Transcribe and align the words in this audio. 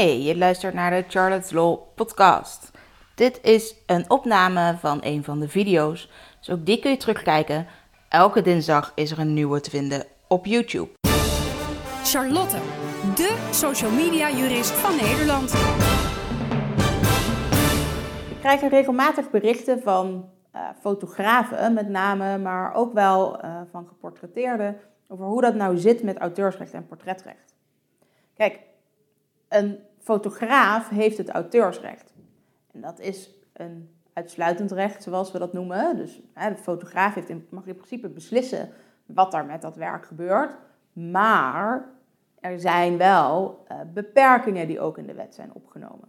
Hey, 0.00 0.22
je 0.22 0.36
luistert 0.36 0.74
naar 0.74 0.90
de 0.90 1.04
Charlotte's 1.08 1.50
Law 1.50 1.78
podcast. 1.94 2.70
Dit 3.14 3.40
is 3.42 3.74
een 3.86 4.10
opname 4.10 4.76
van 4.78 4.98
een 5.02 5.24
van 5.24 5.40
de 5.40 5.48
video's, 5.48 6.10
dus 6.38 6.50
ook 6.50 6.66
die 6.66 6.78
kun 6.78 6.90
je 6.90 6.96
terugkijken. 6.96 7.66
Elke 8.08 8.42
dinsdag 8.42 8.92
is 8.94 9.10
er 9.10 9.18
een 9.18 9.34
nieuwe 9.34 9.60
te 9.60 9.70
vinden 9.70 10.06
op 10.28 10.46
YouTube. 10.46 10.88
Charlotte, 12.04 12.56
de 13.14 13.48
social 13.50 13.90
media 13.90 14.30
jurist 14.30 14.70
van 14.70 14.96
Nederland. 14.96 15.52
Ik 18.30 18.40
krijg 18.40 18.60
regelmatig 18.60 19.30
berichten 19.30 19.82
van 19.82 20.30
uh, 20.54 20.60
fotografen, 20.80 21.74
met 21.74 21.88
name, 21.88 22.38
maar 22.38 22.74
ook 22.74 22.92
wel 22.92 23.44
uh, 23.44 23.60
van 23.70 23.86
geportretteerden, 23.86 24.76
over 25.08 25.24
hoe 25.24 25.40
dat 25.40 25.54
nou 25.54 25.78
zit 25.78 26.02
met 26.02 26.18
auteursrecht 26.18 26.72
en 26.72 26.86
portretrecht. 26.86 27.54
Kijk, 28.34 28.60
een 29.48 29.88
fotograaf 30.00 30.88
heeft 30.88 31.18
het 31.18 31.28
auteursrecht. 31.28 32.12
En 32.72 32.80
dat 32.80 33.00
is 33.00 33.30
een 33.52 33.90
uitsluitend 34.12 34.72
recht, 34.72 35.02
zoals 35.02 35.32
we 35.32 35.38
dat 35.38 35.52
noemen. 35.52 35.96
Dus 35.96 36.20
hè, 36.32 36.50
de 36.50 36.56
fotograaf 36.56 37.14
heeft 37.14 37.28
in, 37.28 37.46
mag 37.50 37.66
in 37.66 37.74
principe 37.74 38.08
beslissen 38.08 38.68
wat 39.06 39.34
er 39.34 39.44
met 39.44 39.62
dat 39.62 39.76
werk 39.76 40.06
gebeurt. 40.06 40.54
Maar 40.92 41.88
er 42.40 42.60
zijn 42.60 42.96
wel 42.96 43.64
uh, 43.72 43.78
beperkingen 43.94 44.66
die 44.66 44.80
ook 44.80 44.98
in 44.98 45.06
de 45.06 45.14
wet 45.14 45.34
zijn 45.34 45.52
opgenomen. 45.52 46.08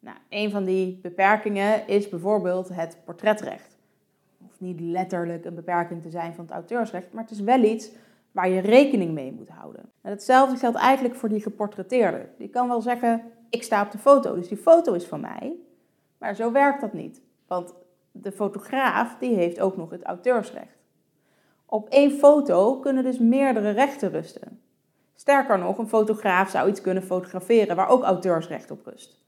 Nou, 0.00 0.16
een 0.28 0.50
van 0.50 0.64
die 0.64 0.98
beperkingen 1.02 1.88
is 1.88 2.08
bijvoorbeeld 2.08 2.68
het 2.68 2.96
portretrecht. 3.04 3.66
Het 3.66 4.46
hoeft 4.46 4.60
niet 4.60 4.80
letterlijk 4.80 5.44
een 5.44 5.54
beperking 5.54 6.02
te 6.02 6.10
zijn 6.10 6.34
van 6.34 6.44
het 6.44 6.52
auteursrecht, 6.52 7.12
maar 7.12 7.22
het 7.22 7.32
is 7.32 7.40
wel 7.40 7.62
iets 7.62 7.90
waar 8.32 8.48
je 8.48 8.60
rekening 8.60 9.12
mee 9.12 9.32
moet 9.32 9.48
houden. 9.48 9.90
En 10.00 10.10
hetzelfde 10.10 10.56
geldt 10.56 10.76
eigenlijk 10.76 11.14
voor 11.14 11.28
die 11.28 11.40
geportretteerde. 11.40 12.28
Die 12.38 12.48
kan 12.48 12.68
wel 12.68 12.80
zeggen, 12.80 13.22
ik 13.50 13.62
sta 13.62 13.82
op 13.82 13.90
de 13.90 13.98
foto, 13.98 14.34
dus 14.34 14.48
die 14.48 14.56
foto 14.56 14.92
is 14.92 15.06
van 15.06 15.20
mij. 15.20 15.56
Maar 16.18 16.34
zo 16.34 16.52
werkt 16.52 16.80
dat 16.80 16.92
niet. 16.92 17.20
Want 17.46 17.74
de 18.10 18.32
fotograaf 18.32 19.16
die 19.18 19.34
heeft 19.34 19.60
ook 19.60 19.76
nog 19.76 19.90
het 19.90 20.02
auteursrecht. 20.02 20.82
Op 21.66 21.88
één 21.88 22.10
foto 22.10 22.78
kunnen 22.78 23.04
dus 23.04 23.18
meerdere 23.18 23.70
rechten 23.70 24.10
rusten. 24.10 24.60
Sterker 25.14 25.58
nog, 25.58 25.78
een 25.78 25.88
fotograaf 25.88 26.50
zou 26.50 26.68
iets 26.68 26.80
kunnen 26.80 27.02
fotograferen 27.02 27.76
waar 27.76 27.88
ook 27.88 28.02
auteursrecht 28.02 28.70
op 28.70 28.86
rust. 28.86 29.20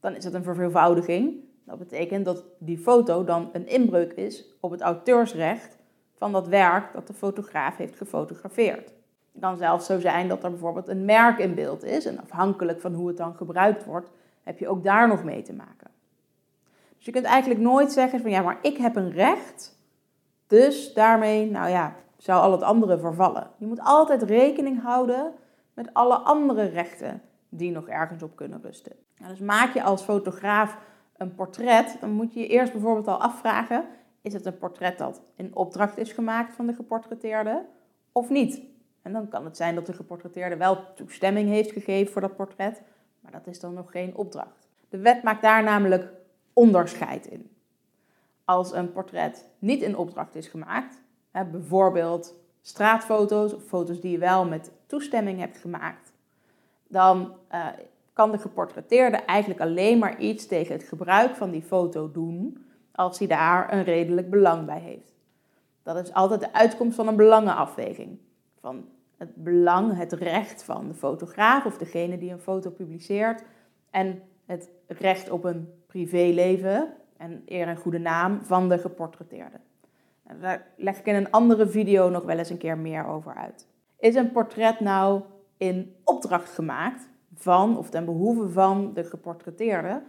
Dan 0.00 0.14
is 0.14 0.24
het 0.24 0.34
een 0.34 0.42
verveelvoudiging. 0.42 1.34
Dat 1.64 1.78
betekent 1.78 2.24
dat 2.24 2.44
die 2.58 2.78
foto 2.78 3.24
dan 3.24 3.50
een 3.52 3.66
inbreuk 3.66 4.12
is 4.12 4.44
op 4.60 4.70
het 4.70 4.80
auteursrecht 4.80 5.78
van 6.20 6.32
dat 6.32 6.48
werk 6.48 6.92
dat 6.92 7.06
de 7.06 7.12
fotograaf 7.12 7.76
heeft 7.76 7.96
gefotografeerd. 7.96 8.92
Het 9.32 9.40
kan 9.40 9.56
zelfs 9.56 9.86
zo 9.86 9.98
zijn 9.98 10.28
dat 10.28 10.44
er 10.44 10.50
bijvoorbeeld 10.50 10.88
een 10.88 11.04
merk 11.04 11.38
in 11.38 11.54
beeld 11.54 11.84
is 11.84 12.06
en 12.06 12.20
afhankelijk 12.20 12.80
van 12.80 12.94
hoe 12.94 13.08
het 13.08 13.16
dan 13.16 13.34
gebruikt 13.34 13.84
wordt, 13.84 14.10
heb 14.42 14.58
je 14.58 14.68
ook 14.68 14.84
daar 14.84 15.08
nog 15.08 15.24
mee 15.24 15.42
te 15.42 15.52
maken. 15.52 15.90
Dus 16.96 17.04
je 17.04 17.12
kunt 17.12 17.24
eigenlijk 17.24 17.60
nooit 17.60 17.92
zeggen 17.92 18.20
van 18.20 18.30
ja, 18.30 18.42
maar 18.42 18.58
ik 18.62 18.76
heb 18.76 18.96
een 18.96 19.10
recht, 19.10 19.78
dus 20.46 20.94
daarmee, 20.94 21.50
nou 21.50 21.70
ja, 21.70 21.94
zou 22.16 22.42
al 22.42 22.52
het 22.52 22.62
andere 22.62 22.98
vervallen. 22.98 23.50
Je 23.56 23.66
moet 23.66 23.80
altijd 23.80 24.22
rekening 24.22 24.82
houden 24.82 25.32
met 25.74 25.94
alle 25.94 26.16
andere 26.16 26.64
rechten 26.64 27.22
die 27.48 27.70
nog 27.70 27.88
ergens 27.88 28.22
op 28.22 28.36
kunnen 28.36 28.60
rusten. 28.62 28.92
Nou, 29.16 29.30
dus 29.30 29.40
maak 29.40 29.74
je 29.74 29.82
als 29.82 30.02
fotograaf 30.02 30.76
een 31.16 31.34
portret, 31.34 31.96
dan 32.00 32.10
moet 32.10 32.34
je 32.34 32.40
je 32.40 32.46
eerst 32.46 32.72
bijvoorbeeld 32.72 33.08
al 33.08 33.20
afvragen: 33.20 33.84
is 34.22 34.32
het 34.32 34.46
een 34.46 34.58
portret 34.58 34.98
dat 34.98 35.20
in 35.36 35.56
opdracht 35.56 35.98
is 35.98 36.12
gemaakt 36.12 36.54
van 36.54 36.66
de 36.66 36.74
geportretteerde 36.74 37.66
of 38.12 38.28
niet? 38.28 38.62
En 39.02 39.12
dan 39.12 39.28
kan 39.28 39.44
het 39.44 39.56
zijn 39.56 39.74
dat 39.74 39.86
de 39.86 39.92
geportretteerde 39.92 40.56
wel 40.56 40.94
toestemming 40.94 41.48
heeft 41.48 41.72
gegeven 41.72 42.12
voor 42.12 42.20
dat 42.20 42.36
portret, 42.36 42.82
maar 43.20 43.32
dat 43.32 43.46
is 43.46 43.60
dan 43.60 43.74
nog 43.74 43.90
geen 43.90 44.16
opdracht. 44.16 44.68
De 44.88 44.98
wet 44.98 45.22
maakt 45.22 45.42
daar 45.42 45.62
namelijk 45.62 46.12
onderscheid 46.52 47.26
in. 47.26 47.50
Als 48.44 48.72
een 48.72 48.92
portret 48.92 49.44
niet 49.58 49.82
in 49.82 49.96
opdracht 49.96 50.34
is 50.34 50.48
gemaakt, 50.48 51.02
bijvoorbeeld 51.30 52.34
straatfoto's 52.60 53.52
of 53.52 53.62
foto's 53.62 54.00
die 54.00 54.10
je 54.10 54.18
wel 54.18 54.44
met 54.44 54.72
toestemming 54.86 55.38
hebt 55.38 55.58
gemaakt, 55.58 56.12
dan 56.88 57.34
uh, 57.52 57.66
kan 58.12 58.30
de 58.30 58.38
geportretteerde 58.38 59.16
eigenlijk 59.16 59.60
alleen 59.60 59.98
maar 59.98 60.20
iets 60.20 60.46
tegen 60.46 60.74
het 60.74 60.82
gebruik 60.82 61.34
van 61.34 61.50
die 61.50 61.62
foto 61.62 62.10
doen 62.10 62.64
als 63.00 63.18
hij 63.18 63.28
daar 63.28 63.72
een 63.72 63.84
redelijk 63.84 64.30
belang 64.30 64.66
bij 64.66 64.78
heeft. 64.78 65.14
Dat 65.82 65.96
is 65.96 66.12
altijd 66.12 66.40
de 66.40 66.52
uitkomst 66.52 66.96
van 66.96 67.08
een 67.08 67.16
belangenafweging. 67.16 68.18
Van 68.60 68.84
het 69.16 69.34
belang, 69.34 69.96
het 69.96 70.12
recht 70.12 70.62
van 70.62 70.88
de 70.88 70.94
fotograaf 70.94 71.64
of 71.64 71.78
degene 71.78 72.18
die 72.18 72.30
een 72.30 72.40
foto 72.40 72.70
publiceert 72.70 73.42
en 73.90 74.22
het 74.46 74.70
recht 74.86 75.30
op 75.30 75.44
een 75.44 75.72
privéleven 75.86 76.92
en 77.16 77.42
eer 77.46 77.66
en 77.66 77.76
goede 77.76 77.98
naam 77.98 78.40
van 78.42 78.68
de 78.68 78.78
geportretteerde. 78.78 79.56
Daar 80.40 80.66
leg 80.76 80.98
ik 80.98 81.06
in 81.06 81.14
een 81.14 81.30
andere 81.30 81.68
video 81.68 82.08
nog 82.08 82.22
wel 82.22 82.38
eens 82.38 82.50
een 82.50 82.58
keer 82.58 82.78
meer 82.78 83.06
over 83.06 83.34
uit. 83.34 83.66
Is 83.98 84.14
een 84.14 84.32
portret 84.32 84.80
nou 84.80 85.22
in 85.56 85.94
opdracht 86.04 86.50
gemaakt 86.50 87.08
van 87.34 87.78
of 87.78 87.90
ten 87.90 88.04
behoeve 88.04 88.48
van 88.48 88.94
de 88.94 89.04
geportretteerde? 89.04 90.02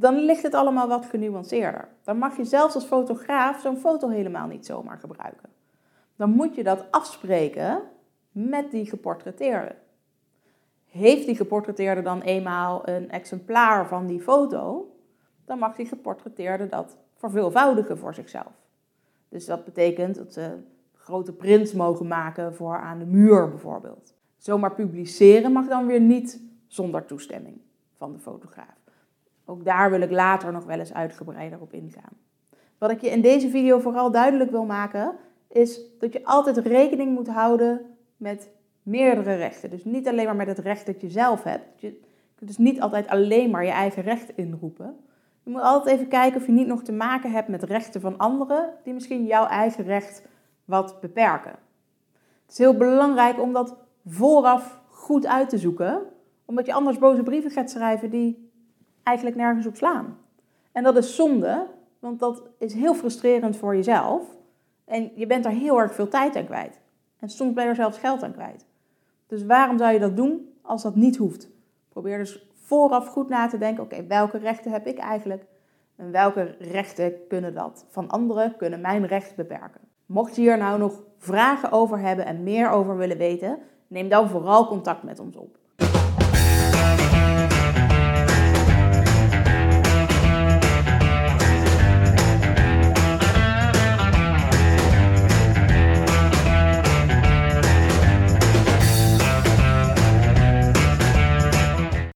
Dan 0.00 0.14
ligt 0.18 0.42
het 0.42 0.54
allemaal 0.54 0.88
wat 0.88 1.06
genuanceerder. 1.06 1.88
Dan 2.04 2.18
mag 2.18 2.36
je 2.36 2.44
zelfs 2.44 2.74
als 2.74 2.84
fotograaf 2.84 3.60
zo'n 3.60 3.76
foto 3.76 4.08
helemaal 4.08 4.46
niet 4.46 4.66
zomaar 4.66 4.98
gebruiken. 4.98 5.48
Dan 6.16 6.30
moet 6.30 6.54
je 6.54 6.62
dat 6.62 6.84
afspreken 6.90 7.82
met 8.32 8.70
die 8.70 8.86
geportretteerde. 8.86 9.74
Heeft 10.84 11.26
die 11.26 11.36
geportretteerde 11.36 12.02
dan 12.02 12.20
eenmaal 12.20 12.88
een 12.88 13.10
exemplaar 13.10 13.88
van 13.88 14.06
die 14.06 14.20
foto, 14.20 14.92
dan 15.44 15.58
mag 15.58 15.74
die 15.74 15.86
geportretteerde 15.86 16.66
dat 16.68 16.96
verveelvoudigen 17.14 17.98
voor 17.98 18.14
zichzelf. 18.14 18.52
Dus 19.28 19.46
dat 19.46 19.64
betekent 19.64 20.14
dat 20.14 20.32
ze 20.32 20.56
grote 20.92 21.32
prints 21.32 21.72
mogen 21.72 22.06
maken 22.06 22.54
voor 22.54 22.76
aan 22.76 22.98
de 22.98 23.06
muur 23.06 23.48
bijvoorbeeld. 23.48 24.14
Zomaar 24.36 24.74
publiceren 24.74 25.52
mag 25.52 25.68
dan 25.68 25.86
weer 25.86 26.00
niet 26.00 26.42
zonder 26.66 27.04
toestemming 27.04 27.60
van 27.96 28.12
de 28.12 28.18
fotograaf. 28.18 28.87
Ook 29.50 29.64
daar 29.64 29.90
wil 29.90 30.00
ik 30.00 30.10
later 30.10 30.52
nog 30.52 30.64
wel 30.64 30.78
eens 30.78 30.94
uitgebreider 30.94 31.60
op 31.60 31.72
ingaan. 31.72 32.16
Wat 32.78 32.90
ik 32.90 33.00
je 33.00 33.10
in 33.10 33.20
deze 33.20 33.48
video 33.50 33.78
vooral 33.78 34.10
duidelijk 34.10 34.50
wil 34.50 34.64
maken, 34.64 35.14
is 35.48 35.80
dat 35.98 36.12
je 36.12 36.24
altijd 36.24 36.56
rekening 36.56 37.14
moet 37.14 37.28
houden 37.28 37.80
met 38.16 38.50
meerdere 38.82 39.34
rechten. 39.34 39.70
Dus 39.70 39.84
niet 39.84 40.08
alleen 40.08 40.24
maar 40.24 40.36
met 40.36 40.46
het 40.46 40.58
recht 40.58 40.86
dat 40.86 41.00
je 41.00 41.10
zelf 41.10 41.42
hebt. 41.42 41.80
Je 41.80 41.88
kunt 42.34 42.50
dus 42.50 42.58
niet 42.58 42.80
altijd 42.80 43.08
alleen 43.08 43.50
maar 43.50 43.64
je 43.64 43.70
eigen 43.70 44.02
recht 44.02 44.36
inroepen. 44.36 44.96
Je 45.42 45.50
moet 45.50 45.60
altijd 45.60 45.94
even 45.94 46.08
kijken 46.08 46.40
of 46.40 46.46
je 46.46 46.52
niet 46.52 46.66
nog 46.66 46.82
te 46.82 46.92
maken 46.92 47.30
hebt 47.30 47.48
met 47.48 47.62
rechten 47.62 48.00
van 48.00 48.18
anderen 48.18 48.74
die 48.84 48.94
misschien 48.94 49.26
jouw 49.26 49.46
eigen 49.46 49.84
recht 49.84 50.22
wat 50.64 51.00
beperken. 51.00 51.54
Het 52.42 52.52
is 52.52 52.58
heel 52.58 52.76
belangrijk 52.76 53.40
om 53.40 53.52
dat 53.52 53.76
vooraf 54.06 54.80
goed 54.88 55.26
uit 55.26 55.48
te 55.48 55.58
zoeken, 55.58 56.02
omdat 56.44 56.66
je 56.66 56.72
anders 56.72 56.98
boze 56.98 57.22
brieven 57.22 57.50
gaat 57.50 57.70
schrijven 57.70 58.10
die 58.10 58.47
eigenlijk 59.08 59.36
nergens 59.36 59.66
op 59.66 59.76
slaan. 59.76 60.18
En 60.72 60.82
dat 60.82 60.96
is 60.96 61.14
zonde, 61.14 61.66
want 61.98 62.18
dat 62.18 62.42
is 62.58 62.74
heel 62.74 62.94
frustrerend 62.94 63.56
voor 63.56 63.76
jezelf. 63.76 64.22
En 64.84 65.10
je 65.14 65.26
bent 65.26 65.44
er 65.44 65.50
heel 65.50 65.80
erg 65.80 65.94
veel 65.94 66.08
tijd 66.08 66.36
aan 66.36 66.44
kwijt. 66.44 66.80
En 67.18 67.28
soms 67.28 67.52
ben 67.52 67.64
je 67.64 67.70
er 67.70 67.76
zelfs 67.76 67.98
geld 67.98 68.22
aan 68.22 68.32
kwijt. 68.32 68.66
Dus 69.26 69.44
waarom 69.44 69.78
zou 69.78 69.92
je 69.92 69.98
dat 69.98 70.16
doen 70.16 70.52
als 70.62 70.82
dat 70.82 70.94
niet 70.94 71.16
hoeft? 71.16 71.48
Probeer 71.88 72.18
dus 72.18 72.46
vooraf 72.54 73.08
goed 73.08 73.28
na 73.28 73.48
te 73.48 73.58
denken: 73.58 73.84
oké, 73.84 74.06
welke 74.06 74.38
rechten 74.38 74.72
heb 74.72 74.86
ik 74.86 74.98
eigenlijk? 74.98 75.44
En 75.96 76.10
welke 76.10 76.56
rechten 76.58 77.12
kunnen 77.28 77.54
dat 77.54 77.86
van 77.88 78.08
anderen, 78.08 78.56
kunnen 78.56 78.80
mijn 78.80 79.06
recht 79.06 79.36
beperken? 79.36 79.80
Mocht 80.06 80.36
je 80.36 80.40
hier 80.40 80.58
nou 80.58 80.78
nog 80.78 81.02
vragen 81.18 81.70
over 81.70 81.98
hebben 81.98 82.26
en 82.26 82.42
meer 82.42 82.70
over 82.70 82.96
willen 82.96 83.18
weten, 83.18 83.58
neem 83.86 84.08
dan 84.08 84.28
vooral 84.28 84.66
contact 84.66 85.02
met 85.02 85.18
ons 85.18 85.36
op. 85.36 85.58